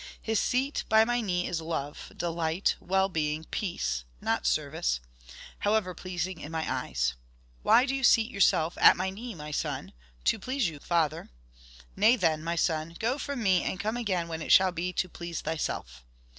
[0.19, 4.99] His seat by my knee is love, delight, well being, peace not service,
[5.59, 7.13] however pleasing in my eyes.
[7.61, 9.93] 'Why do you seat yourself at my knee, my son?'
[10.23, 11.29] 'To please you, father.'
[11.95, 12.95] 'Nay then, my son!
[12.97, 16.03] go from me, and come again when it shall be to please thyself.